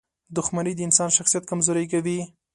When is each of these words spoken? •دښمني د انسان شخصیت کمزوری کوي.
•دښمني 0.37 0.73
د 0.75 0.79
انسان 0.87 1.09
شخصیت 1.17 1.43
کمزوری 1.51 1.85
کوي. 1.91 2.19